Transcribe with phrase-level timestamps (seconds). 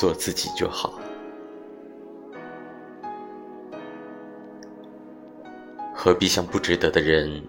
[0.00, 0.98] 做自己就好。
[5.94, 7.46] 何必向不值得的人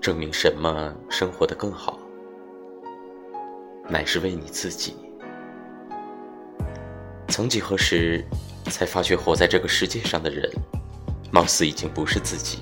[0.00, 1.98] 证明什么生活的更好？
[3.86, 4.96] 乃是为你自己。
[7.28, 8.24] 曾几何时，
[8.70, 10.50] 才发觉活在这个世界上的人，
[11.30, 12.60] 貌似已经不是自己，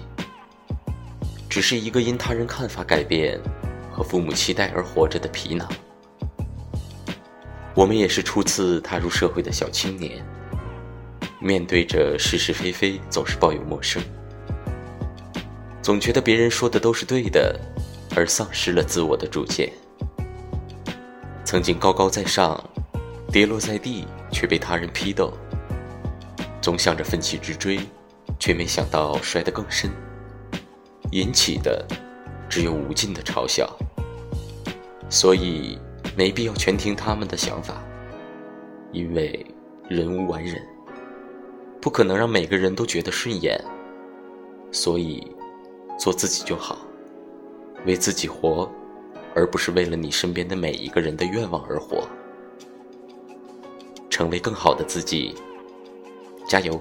[1.49, 3.41] 只是一个因他人看法改变
[3.93, 5.69] 和父母期待而活着的皮囊。
[7.75, 10.23] 我们也是初次踏入社会的小青年，
[11.41, 14.03] 面对着是是非非，总是抱有陌生，
[15.81, 17.59] 总觉得别人说的都是对的，
[18.15, 19.73] 而丧失了自我的主见。
[21.47, 22.63] 曾经高高在上，
[23.33, 25.33] 跌落在地，却被他人批斗；
[26.61, 27.81] 总想着奋起直追，
[28.39, 29.91] 却没想到摔得更深，
[31.13, 31.87] 引起的
[32.51, 33.75] 只有无尽的嘲笑。
[35.09, 35.79] 所以。
[36.17, 37.83] 没必要全听他们的想法，
[38.93, 39.45] 因为
[39.89, 40.63] 人无完人，
[41.81, 43.63] 不可能让每个人都觉得顺眼。
[44.71, 45.27] 所以，
[45.99, 46.79] 做自己就好，
[47.85, 48.71] 为自己活，
[49.35, 52.09] 而不是为了你身边的每一个人的愿望而活。
[54.09, 55.35] 成为更好的自己，
[56.47, 56.81] 加油！